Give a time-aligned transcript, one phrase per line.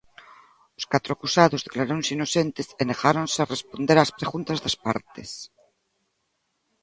[0.79, 5.29] Os catro acusados declaráronse inocentes e negáronse a responder ás preguntas das partes.